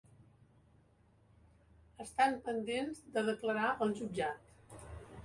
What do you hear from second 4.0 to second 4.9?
jutjat.